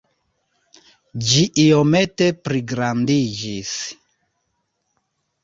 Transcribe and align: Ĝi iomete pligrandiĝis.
Ĝi 1.31 1.43
iomete 1.63 2.31
pligrandiĝis. 2.47 3.75